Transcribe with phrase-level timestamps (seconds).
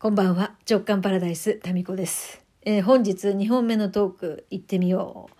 [0.00, 0.54] こんばんは。
[0.66, 5.34] 直感パラダイスタミコです、えー本日2本目のトーク行ってみよう。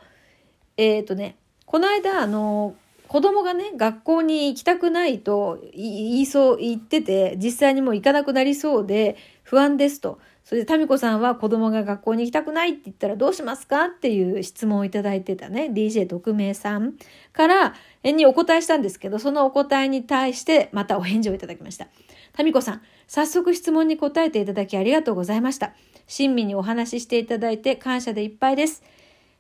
[0.76, 2.74] えっ、とねこの間あの
[3.08, 10.18] 子供がね学校に行きたくないと言いそう言ってて実際にもう行かなくなりそうで不安ですと。
[10.50, 15.70] それでタミコさんは子供が学校に行きたくないって言ったらどうしますかっていう質問をいただいてたね。
[15.72, 16.94] DJ 特命さん
[17.32, 21.86] からにお答えしたんですけどそのお答えに対してまたお返事をいただきました。
[22.32, 25.72] タミコさん早速質問に答えていただきありがとうございました。
[26.08, 28.82] 親身にお話ししていただいて感謝でいっぱいです。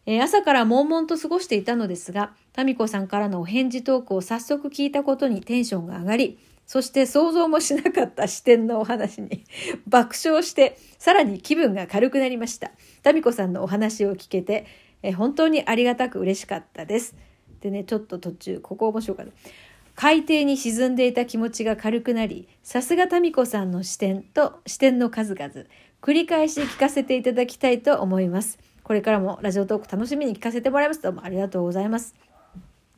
[0.06, 6.38] えー朝から悶々と過ごしていたのですが、タミコさんからのお返事トークを早速聞いたことにテンションが上がり、
[6.70, 9.44] そして想像もしなかった視点のお話に
[9.88, 12.70] 爆笑して、さらに気分が軽くなりました。
[13.02, 14.66] タミコさんのお話を聞けて、
[15.02, 17.16] え本当にありがたく嬉しかったです。
[17.60, 19.32] でね、ちょっと途中、ここ面白かった。
[19.96, 25.52] 海底に沈んでいた気持ちが軽くなり、さすがタミコさんの視点と視点の数々、
[26.00, 28.60] 繰り返し聞かせていただきたいと思います。
[28.84, 31.02] これからもラジオトーク楽しみに聞かせてもらいます。
[31.02, 32.14] どうもありがとうございます。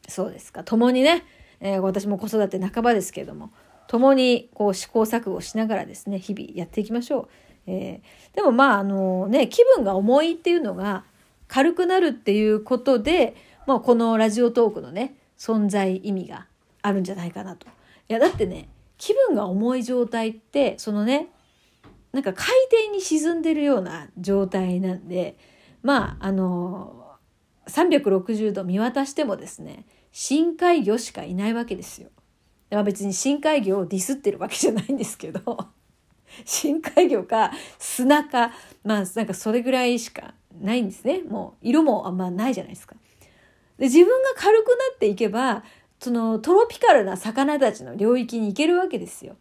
[0.06, 0.62] そうですか。
[0.62, 1.24] 共にね、
[1.60, 3.50] えー私も子育て半ばですけれども、
[3.88, 7.28] 共にこう試行錯誤しながらですね、日々やっていきましょう。
[7.66, 11.04] えーでもまあ、あのね、気分が重いっていうのが
[11.48, 13.34] 軽くなるっていうことで、
[13.66, 16.46] まあ、このラジオトークのね、存在意味が
[16.80, 17.66] あるんじゃないかなと。
[17.66, 21.28] いや、だってね、気分が重い状態って、そのね、
[22.12, 25.36] なんか海底に沈んでるような状態なんで、
[25.82, 27.16] まあ、あの、
[27.68, 32.08] 360度見渡してもですね、深海魚しかいないわけですよ。
[32.72, 35.58] まあ別に深海魚をディスってるわけじゃないんですけど、
[36.44, 38.52] 深海魚か砂か、
[38.84, 41.22] まあなんかそれぐらいしかないんですね。
[41.22, 42.96] もう色もあんまないじゃないですか。
[43.78, 45.64] で自分が軽くなっていけば、
[46.00, 49.36] そのトロピカルな魚たちの領域に行けるわけですよ。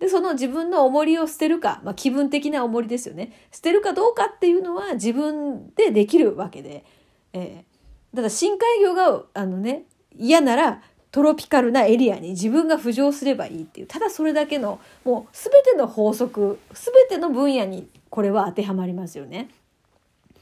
[0.00, 3.32] で、その自分の重りを捨てるか、まあ気分的な重りですよね。
[3.52, 6.84] 捨てるかどうかっていうのは自分でできるわけで。
[7.32, 10.82] えー、ただ深海魚が、あのね、嫌なら
[11.14, 19.48] トロピカルなエリアに自分が浮上すればいいっていう、ただそれだけの、もう全ての法則、全ての分野にこれは当てはまりますよね。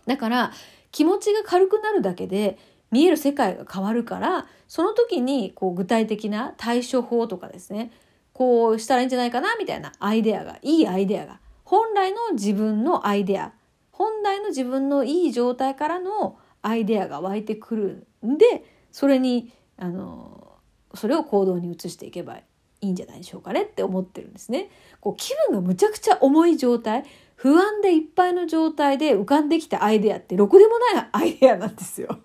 [0.07, 0.51] だから
[0.91, 2.57] 気持ちが軽くなるだけで
[2.91, 7.93] 見える世界が変わるからその時にこう具体的な対処法とかですね
[8.33, 13.53] こうしたらいいんじゃないかなみたいなアイデアがいいアイデアが本来の自分のアイデア
[13.91, 20.52] 本来の自分のいい状態からのアイデアが湧いてくるんでそれにあの
[20.95, 22.45] それを行動に移していけばい
[22.81, 24.71] いんじゃないでしょうかねって思ってるんですね。
[25.01, 27.05] こう気分がむちゃくちゃ重い状態
[27.37, 32.21] 不安でいっぱいの状態で浮かんできたアイデアってろくでもないアイデアなんですよ。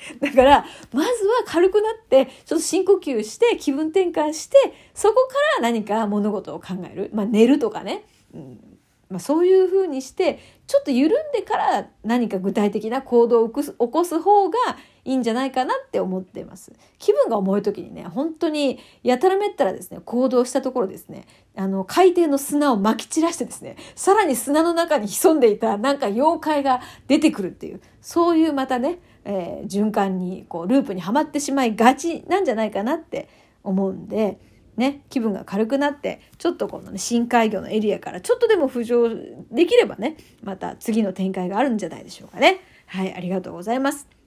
[0.20, 4.56] だからまずは軽くなってちょっと深呼吸して気分転換して
[4.94, 8.78] そこから何か物事を考える、まあ、寝るとかね、うん
[9.10, 14.58] まあ、そういうふうにしてちょっと緩んでから何か具体的な行動を起こす起こす方が
[15.04, 16.72] いいんじゃないかなって思っています。
[16.98, 33.28] 気分が重い時にね本当にやたらめったらですね行動したところですねあの海底の砂をまき散らしてですねさらに砂の中に潜んでいたなんか妖怪が出てくるっていうそういうまたね、えー循環にこうループにはまってしまいがちなんじゃないかなって
[33.62, 34.38] 思うんで。
[34.76, 39.10] ね、気分が軽くなってちょっとこの、ね、深海魚のエリアからちょっとでも浮上
[39.54, 42.60] できればねまた次の展開があるんじゃないでしょうかね。
[42.86, 44.19] はいありがとうございます。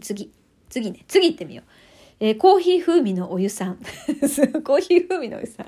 [0.00, 0.30] 次
[0.68, 1.70] 次ね次行ってみよう。
[2.20, 3.76] えーコーヒー風味のお湯さん
[4.62, 5.66] コーヒー風味のお湯さん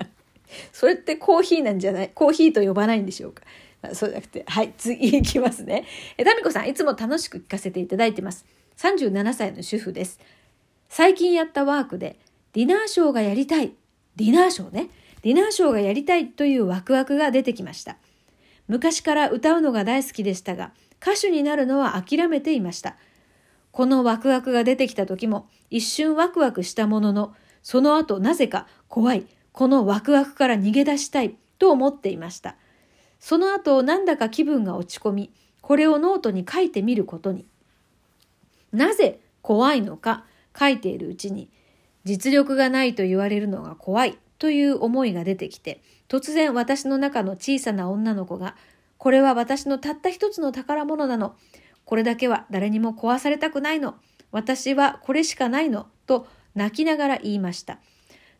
[0.71, 2.09] それってコーヒーなんじゃない？
[2.13, 3.43] コーヒーと呼ばないんでしょうか？
[3.81, 5.85] あそうじゃなくてはい次行きますね。
[6.17, 8.45] えタミコさんいつも楽しく聞かせていただいてます。
[8.77, 10.19] 37歳の主婦です。
[10.89, 12.17] 最近やったワークで
[12.53, 13.73] ディナーショーがやりたい。
[14.15, 14.89] ディナーショーね。
[15.21, 17.97] ディナーショーがやりたいというワクワクが出てきました。
[18.67, 20.71] 昔から歌うのが大好きでしたが、
[21.01, 22.95] 歌手になるのは諦めていました。
[23.77, 32.55] このワクワクが出てきた時も一瞬ワクワクしたものの、その後なぜか怖い、このワクワクから逃げ出したいと思っていました。
[33.19, 35.31] その後なんだか気分が落ち込み、
[35.61, 37.45] これをノートに書いてみることに。
[38.71, 40.25] なぜ怖いのか
[40.59, 41.51] 書いているうちに、
[42.03, 48.55] 実力がないと言われるのが怖いという思いが出てきて、突然私の中の小さな女の子が、
[48.97, 51.35] これは私のたった一つの宝物なの。
[51.87, 53.95] これだけは誰にも壊されたくないの。
[54.31, 55.87] 私はこれしかないの。
[56.05, 57.79] と泣きながら言いました。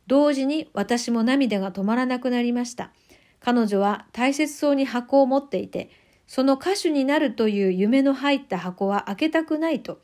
[0.05, 2.91] 同時に私も涙が止まらなくなりました。
[3.39, 5.89] 彼女は大切そうに箱を持っていて、
[6.27, 10.01] その歌手になるという夢の入った箱は開けたくないと、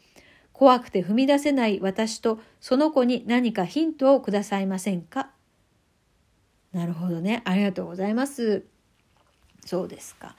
[0.53, 5.31] 怖くて踏み出せない私とその子に何かヒントをくださいませんか？
[6.71, 7.41] なるほどね。
[7.43, 8.63] ありがとうございます。
[9.65, 10.37] そうですか。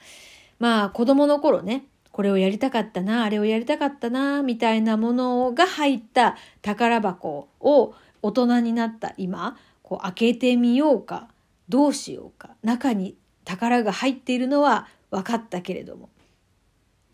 [0.57, 1.85] まあ子供の頃ね、
[2.15, 11.27] これをやりたかったな、あれをやりたかったな、みたいなものが入った宝箱を大人になった今、こう開けてみようか、
[11.67, 16.07] どうしようか、中に宝が入っているのは分かったけれども、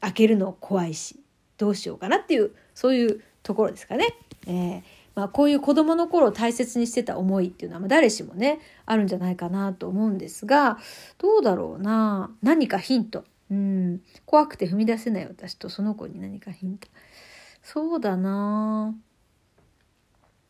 [0.01, 1.19] 開けるの怖いし、
[1.57, 4.13] どうしようかなっていう、そういうところですかね。
[4.45, 4.81] えー
[5.15, 10.77] まあ、こういう子供の頃大切にしてた思いっていうのは誰しもねあるんじゃないかなと思うんですが
[11.17, 12.31] どうだろうな。
[12.41, 13.25] 何かヒント。
[13.51, 13.80] うん。
[14.25, 16.87] 怖くて踏み出せない私とその子に何かヒント。
[17.61, 18.95] そうだな。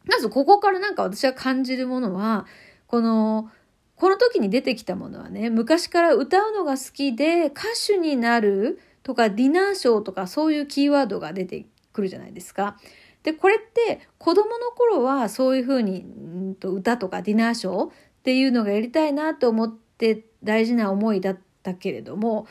[0.05, 2.45] まずここからなんか私が感じるものは
[2.88, 3.49] この
[3.95, 12.77] この時に出てきたものはね昔から歌うのが好きで歌手になるとかディナーショーとかそういうキーワードが出てくるじゃないですか。
[13.23, 17.91] でこれって子供の頃はそういうふうにんと歌とかディナーショーっ
[18.23, 22.47] ていうのがやりたいなと思って大事な思いだったけれども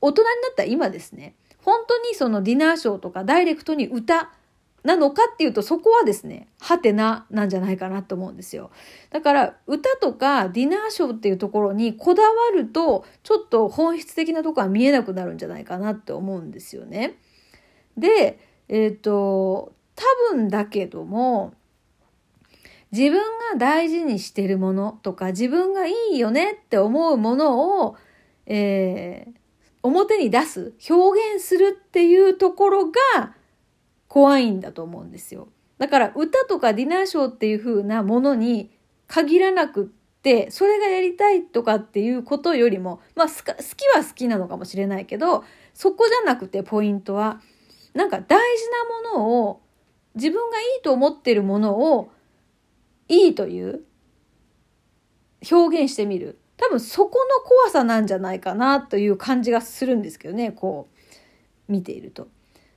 [0.00, 4.30] 大人になった今ですね本当にそのディナーショーとかダイレクトに歌
[4.82, 8.70] なのかっていうとそこはですねはてななんじゃないかなと思うんですよ。
[9.10, 17.16] だから歌とかディナーショーっていうところにこだわるとちょっと本質的なとこは見えなくなるんじゃないかなって思うんですよね。
[17.98, 18.38] で
[18.68, 20.04] えっ、ー、と多
[20.34, 21.52] 分だけども
[22.90, 23.20] 自分
[23.52, 27.96] が大事にしてるものとか自分がいいよねって思うものを、
[28.46, 29.39] えー、
[29.82, 33.34] 表に出す表現するっていうところが
[34.08, 35.48] 怖いんだと思うんですよ。
[35.78, 38.70] だから歌とかディナーショーっていう風なものに
[39.06, 39.86] 限らなくっ
[40.22, 47.40] てそれがやりたいとかっていうことよりもまあ好きは好きなのかもしれないけどそこじゃなくてポイントは
[47.94, 48.70] なんか大事
[49.14, 49.62] なものを
[50.14, 52.10] 自分がいいと思ってるものを
[53.08, 53.82] いいという
[55.50, 60.88] 表現してみる多分そこの怖さなんじゃないかなという感じがするんですけどねこ
[61.68, 62.28] う見ていると。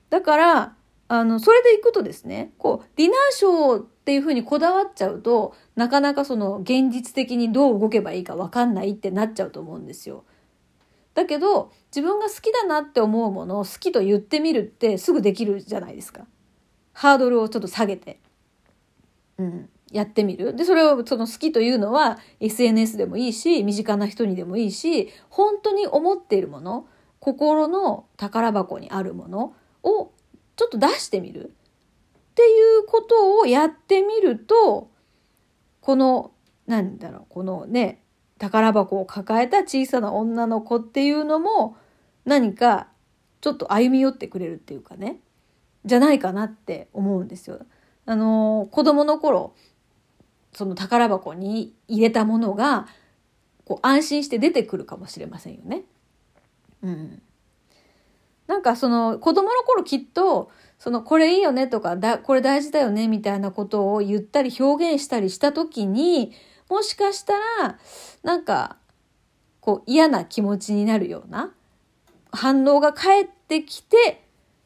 [0.09, 0.75] だから
[1.09, 10.24] あのそれでいくとですねこうディナーショーっていうふうにこだわっちゃうとなかなかその現実的にどう動けばいいか分かんないってなっちゃうと思うんですよ。
[11.13, 16.25] だけど自分が好きだなって思うものを好きと言ってみるってすぐできるじゃないですか。
[16.94, 18.19] ハードルをちょっと下げて、
[19.38, 20.55] うん、やってみる。
[20.55, 26.87] で、それをその好きというのは SNS でもいいし、身近な人にでもいいし、本当に思っているもの、
[27.19, 30.11] 心の宝箱にあるものを
[30.55, 31.51] ちょっと出してみる
[32.31, 34.89] っていうことをやってみると、
[35.79, 36.31] この、
[36.65, 38.01] なんだろう、このね、
[38.39, 41.77] 宝箱を抱えた小さな女の子っていうのも
[42.25, 42.87] 何か
[43.41, 45.19] ちょっと歩み寄ってくれるっていうかね。
[45.85, 47.59] じゃないかなって思うんですよ。
[48.05, 49.53] あの子供の頃
[50.53, 52.88] その宝箱に入れたものが
[53.65, 55.83] こう安心して出てくるかもしれませんよね。
[56.83, 57.21] うん、
[58.47, 66.33] なんかその子供の頃きっとそのこれいいよねとかだこれ大事だよねみたいなことを言ったり表現したりした時に
[66.69, 67.79] もしかしたら
[68.21, 68.77] なんか
[69.61, 71.53] こう嫌な気持ちになるような
[72.31, 74.23] 反応が返ってきて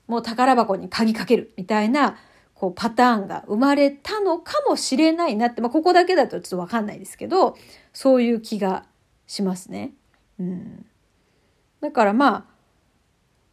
[0.07, 2.17] もう宝箱に鍵かけるみたいな
[2.59, 7.55] こうパターンが生まれたのかもしれないなって、まあ、ここだけだとちょっとわかんないですけど
[7.93, 8.85] そういう気が
[9.27, 9.93] しますね。
[10.39, 10.85] うん、
[11.81, 12.45] だからまあ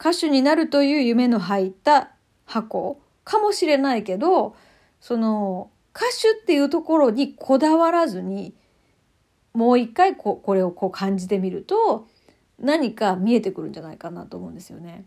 [0.01, 2.13] 歌手になるという夢の入った
[2.47, 4.57] 箱かもしれないけど
[5.01, 8.55] その歌手っていうところにこだわらずに
[9.53, 12.09] もう一回ここれをこう感じてみると
[12.59, 15.05] 何か見えてくるんじゃないかなと思うんですよね。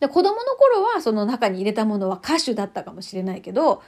[0.00, 3.82] で子供の頃はその中に入れたものは歌手だったかもしれないけど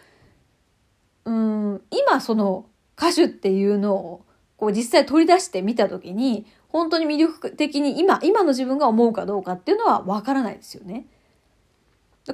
[1.24, 4.24] うん今その歌手っていうのを
[4.56, 11.06] こう実際取り出してみた時に本当に魅力的に今今の自分が思うかどうかっていうのはわからないですよね。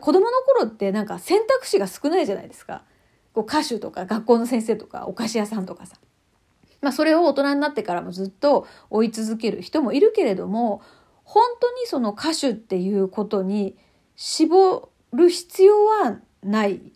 [0.00, 2.83] 子供の頃ってなんか選択肢が少ないじゃないですか。
[3.33, 5.97] こう歌手とか学校の先生とかお菓子屋さんとかさ。
[6.83, 10.83] まあそれを大人になってからもずっと追い続ける人もいるけれども
[11.26, 13.76] 本当にその歌手っていうことに
[14.14, 16.92] 絞る必要はないん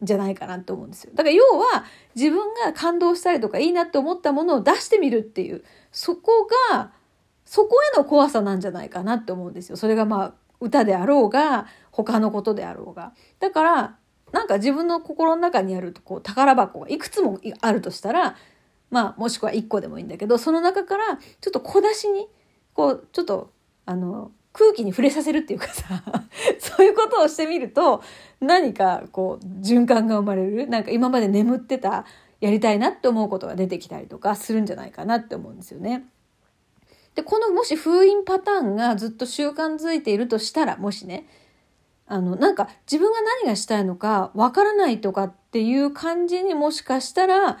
[0.00, 1.10] じゃないかなと思うんですよ。
[1.14, 1.84] だから要は
[2.14, 6.92] 自分が感動したりとかいいなって思ったものを出してみるっていうそこが
[7.44, 9.76] そこへの怖さなんじゃないかなって思うんですよ。
[9.76, 13.12] それがまあ歌であろうが他のことであろうが。
[13.40, 13.96] だから
[14.30, 18.36] なんか自分の心の中にあるこう宝箱がいくつもあるとしたら
[18.90, 22.28] まあもしくは1個でもいいんだけどその中からちょっと小出しに
[22.74, 23.50] こうちょっと
[23.86, 26.02] あの空気に触れさせるっていうかさ
[26.60, 28.02] そういうことをしてみると
[28.40, 32.04] 何かこう循環が生まれるなんか今まで眠ってた
[32.40, 36.04] やりたいなって思うことが出てきたりとかするんじゃないかなって思うんですよね。
[37.14, 41.26] でこのもし封印パターンがずっと習慣づいているとしたらもしね
[42.06, 47.58] あのなんか自分が何がしたいのかわからないとかっていう感じにもしかしたら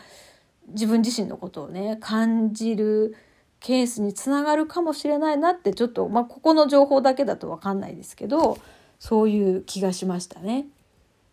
[0.68, 3.14] 自分自身のことをね感じる
[3.62, 8.58] ケースにつながるかもしれないなってちょっと、まあ、ここの情報だけだと分かんないですけど
[8.98, 10.66] そういう気がしましたね。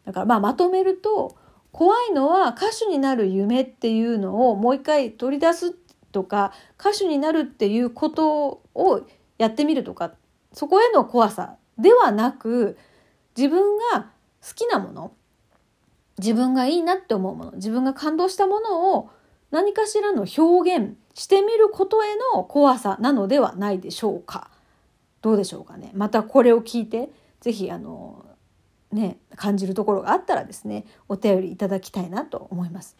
[0.05, 1.36] だからまあまとめると
[1.71, 5.75] 怖いのは歌手になる夢っていうのをもう一回取り出す
[6.12, 9.05] とか歌手になるっていうことを
[9.38, 10.13] やってみるとか
[10.53, 12.77] そこへの怖さではなく
[13.38, 15.13] 自分が好きなもの
[16.17, 19.09] 自分がいいなって思うもの自分が感動したものを
[19.51, 24.51] 何かしらの表現してみることへの怖さなのではないでしょうか。
[25.22, 25.91] どうでしょうかね。
[25.94, 27.10] またこれを聞いて
[27.41, 28.25] 是非あの
[28.91, 32.96] ね感じるところがあったらですねお便りいただきたいなと思います。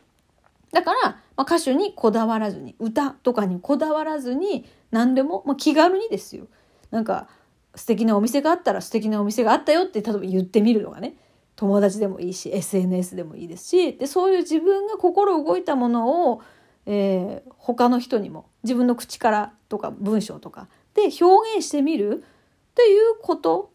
[0.72, 6.48] だから、まあ、歌手にこだわらずに歌とかにこだわらずに何でも、まあ、気軽にですよ。
[6.92, 7.28] なんか
[7.76, 11.16] 素敵なお店があったら素敵なお店があったよって例えば言ってみるのがね
[11.60, 16.42] 友達でもいいし SNS でもいいですしでそういう自分が心動いたものを、
[16.86, 22.24] えー、他の人にも自分の口からとか文章とかで表現してみる
[22.72, 23.74] っていうこと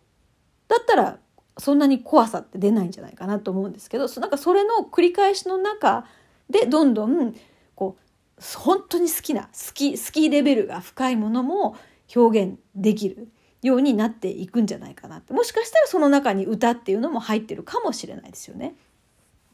[0.66, 1.18] だったら
[1.58, 6.06] そんなに怖さって出ないんじゃないかなと思うんですけどなんかそれの繰り返しの中
[6.48, 7.34] でどんどん
[7.74, 11.76] こう本当に好きな好き好きレベルが深いものも
[12.16, 13.28] 表現できる。
[13.64, 18.74] ようになっていくんじゃないかなってもしかしたらその中に歌っていうのも入ってるかもしれないですよね。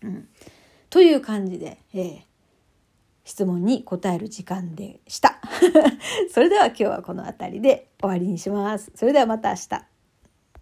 [0.03, 0.29] うん、
[0.91, 2.21] という感じで、えー、
[3.25, 5.41] 質問に答える時間でした。
[6.35, 8.91] それでは今日はこの辺りで終わりにします。
[8.97, 10.00] それではまた明日。